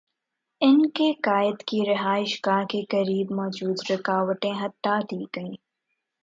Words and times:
ان 0.61 0.89
کے 0.89 1.11
قائد 1.23 1.61
کی 1.67 1.81
رہائش 1.87 2.39
گاہ 2.45 2.63
کے 2.69 2.81
قریب 2.89 3.31
موجود 3.31 3.91
رکاوٹیں 3.91 4.53
ہٹا 4.53 4.99
دی 5.11 5.23
گئیں۔ 5.35 5.55